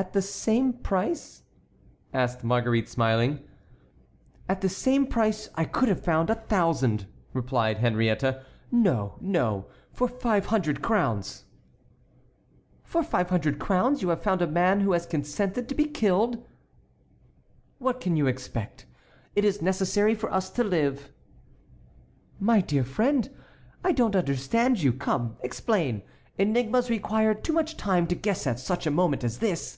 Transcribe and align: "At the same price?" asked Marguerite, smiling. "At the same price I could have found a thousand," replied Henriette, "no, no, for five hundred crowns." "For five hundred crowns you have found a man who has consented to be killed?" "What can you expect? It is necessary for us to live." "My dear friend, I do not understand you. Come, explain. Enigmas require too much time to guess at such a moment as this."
"At 0.00 0.14
the 0.14 0.22
same 0.22 0.72
price?" 0.72 1.42
asked 2.14 2.42
Marguerite, 2.42 2.88
smiling. 2.88 3.40
"At 4.48 4.62
the 4.62 4.68
same 4.70 5.06
price 5.06 5.50
I 5.56 5.66
could 5.66 5.90
have 5.90 6.02
found 6.02 6.30
a 6.30 6.36
thousand," 6.36 7.04
replied 7.34 7.80
Henriette, 7.80 8.42
"no, 8.72 9.16
no, 9.20 9.66
for 9.92 10.08
five 10.08 10.46
hundred 10.46 10.80
crowns." 10.80 11.44
"For 12.82 13.04
five 13.04 13.28
hundred 13.28 13.58
crowns 13.58 14.00
you 14.00 14.08
have 14.08 14.22
found 14.22 14.40
a 14.40 14.46
man 14.46 14.80
who 14.80 14.92
has 14.92 15.04
consented 15.04 15.68
to 15.68 15.74
be 15.74 15.84
killed?" 15.84 16.46
"What 17.78 18.00
can 18.00 18.16
you 18.16 18.26
expect? 18.26 18.86
It 19.36 19.44
is 19.44 19.60
necessary 19.60 20.14
for 20.14 20.32
us 20.32 20.48
to 20.52 20.64
live." 20.64 21.12
"My 22.38 22.62
dear 22.62 22.84
friend, 22.84 23.28
I 23.84 23.92
do 23.92 24.04
not 24.04 24.16
understand 24.16 24.80
you. 24.82 24.94
Come, 24.94 25.36
explain. 25.42 26.00
Enigmas 26.38 26.88
require 26.88 27.34
too 27.34 27.52
much 27.52 27.76
time 27.76 28.06
to 28.06 28.14
guess 28.14 28.46
at 28.46 28.58
such 28.58 28.86
a 28.86 28.90
moment 28.90 29.24
as 29.24 29.40
this." 29.40 29.76